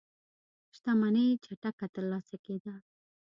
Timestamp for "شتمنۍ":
0.75-1.27